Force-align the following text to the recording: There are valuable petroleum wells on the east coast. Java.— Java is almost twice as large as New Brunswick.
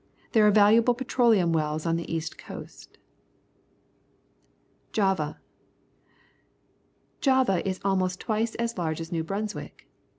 There 0.31 0.47
are 0.47 0.51
valuable 0.51 0.95
petroleum 0.95 1.53
wells 1.53 1.85
on 1.85 1.95
the 1.95 2.11
east 2.11 2.35
coast. 2.35 2.97
Java.— 4.91 5.39
Java 7.21 7.61
is 7.69 7.79
almost 7.85 8.19
twice 8.19 8.55
as 8.55 8.79
large 8.79 8.99
as 8.99 9.11
New 9.11 9.23
Brunswick. 9.23 9.87